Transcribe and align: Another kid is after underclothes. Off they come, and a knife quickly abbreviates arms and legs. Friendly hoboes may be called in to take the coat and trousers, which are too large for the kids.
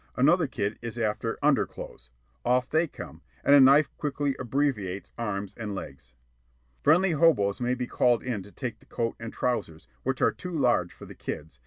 Another 0.17 0.47
kid 0.47 0.79
is 0.81 0.97
after 0.97 1.37
underclothes. 1.43 2.09
Off 2.43 2.67
they 2.67 2.87
come, 2.87 3.21
and 3.43 3.55
a 3.55 3.59
knife 3.59 3.95
quickly 3.97 4.33
abbreviates 4.39 5.11
arms 5.15 5.53
and 5.55 5.75
legs. 5.75 6.15
Friendly 6.81 7.11
hoboes 7.11 7.61
may 7.61 7.75
be 7.75 7.85
called 7.85 8.23
in 8.23 8.41
to 8.41 8.51
take 8.51 8.79
the 8.79 8.87
coat 8.87 9.15
and 9.19 9.31
trousers, 9.31 9.87
which 10.01 10.19
are 10.19 10.31
too 10.31 10.57
large 10.57 10.91
for 10.91 11.05
the 11.05 11.13
kids. 11.13 11.59